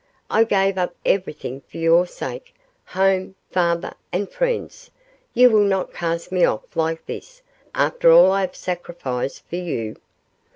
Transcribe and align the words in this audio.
I 0.31 0.45
gave 0.45 0.79
up 0.79 0.95
everything 1.05 1.61
for 1.67 1.77
your 1.77 2.07
sake 2.07 2.55
home, 2.85 3.35
father, 3.51 3.93
and 4.11 4.27
friends 4.31 4.89
you 5.35 5.51
will 5.51 5.61
not 5.63 5.93
cast 5.93 6.31
me 6.31 6.43
off 6.43 6.75
like 6.75 7.05
this 7.05 7.43
after 7.75 8.11
all 8.11 8.31
I 8.31 8.41
have 8.41 8.55
sacrificed 8.55 9.47
for 9.47 9.57
you? 9.57 9.97